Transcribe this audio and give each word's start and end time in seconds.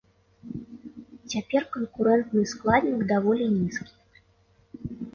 Цяпер 1.33 1.61
канкурэнтны 1.77 2.43
складнік 2.55 3.07
даволі 3.15 3.45
нізкі. 3.57 3.93